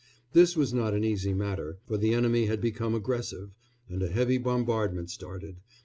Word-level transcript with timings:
This 0.33 0.55
was 0.57 0.73
not 0.73 0.95
an 0.95 1.03
easy 1.03 1.31
matter, 1.31 1.77
for 1.85 1.95
the 1.95 2.15
enemy 2.15 2.47
had 2.47 2.59
become 2.59 2.95
aggressive, 2.95 3.51
and 3.87 4.01
a 4.01 4.07
heavy 4.09 4.39
bombardment 4.39 5.11
started. 5.11 5.57